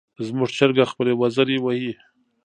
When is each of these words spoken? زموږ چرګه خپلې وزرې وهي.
زموږ 0.27 0.49
چرګه 0.57 0.85
خپلې 0.91 1.13
وزرې 1.21 1.57
وهي. 1.61 1.93